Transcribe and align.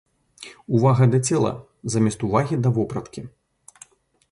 Увага 0.77 1.03
да 1.15 1.19
цела 1.33 1.51
замест 1.97 2.25
увагі 2.29 2.55
да 2.65 2.69
вопраткі. 2.81 3.21